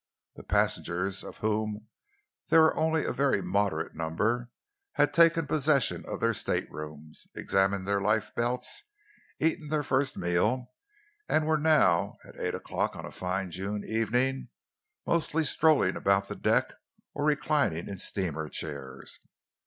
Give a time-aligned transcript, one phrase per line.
[0.35, 1.89] The passengers, of whom
[2.49, 4.49] there were only a very moderate number,
[4.93, 8.81] had taken possession of their staterooms, examined their lifebelts,
[9.39, 10.71] eaten their first meal,
[11.29, 14.49] and were now, at eight o'clock on a fine June evening,
[15.05, 16.73] mostly strolling about the deck
[17.13, 19.19] or reclining in steamer chairs.